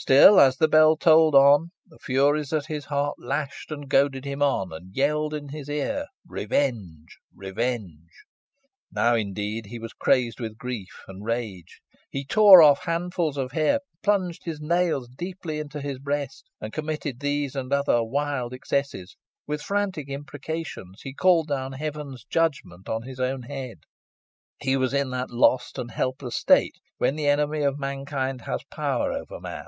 Still, 0.00 0.38
as 0.38 0.56
the 0.58 0.68
bell 0.68 0.96
tolled 0.96 1.34
on, 1.34 1.72
the 1.84 1.98
furies 1.98 2.52
at 2.52 2.66
his 2.66 2.84
heart 2.84 3.16
lashed 3.18 3.72
and 3.72 3.88
goaded 3.88 4.24
him 4.24 4.40
on, 4.40 4.72
and 4.72 4.94
yelled 4.96 5.34
in 5.34 5.48
his 5.48 5.68
ear 5.68 6.06
revenge 6.24 7.18
revenge! 7.34 8.08
Now, 8.92 9.16
indeed, 9.16 9.66
he 9.66 9.80
was 9.80 9.92
crazed 9.92 10.38
with 10.38 10.56
grief 10.56 11.02
and 11.08 11.24
rage; 11.24 11.80
he 12.12 12.24
tore 12.24 12.62
off 12.62 12.84
handfuls 12.84 13.36
of 13.36 13.50
hair, 13.50 13.80
plunged 14.04 14.44
his 14.44 14.60
nails 14.60 15.08
deeply 15.08 15.58
into 15.58 15.80
his 15.80 15.98
breast, 15.98 16.44
and 16.60 16.68
while 16.72 16.80
committing 16.80 17.16
these 17.18 17.56
and 17.56 17.72
other 17.72 18.00
wild 18.04 18.52
excesses, 18.54 19.16
with 19.48 19.60
frantic 19.62 20.08
imprecations 20.08 21.00
he 21.02 21.12
called 21.12 21.48
down 21.48 21.72
Heaven's 21.72 22.22
judgments 22.24 22.88
on 22.88 23.02
his 23.02 23.18
own 23.18 23.42
head. 23.42 23.80
He 24.60 24.76
was 24.76 24.94
in 24.94 25.10
that 25.10 25.30
lost 25.30 25.76
and 25.78 25.90
helpless 25.90 26.36
state 26.36 26.76
when 26.98 27.14
the 27.14 27.28
enemy 27.28 27.62
of 27.62 27.78
mankind 27.78 28.40
has 28.42 28.62
power 28.72 29.12
over 29.12 29.38
man. 29.40 29.66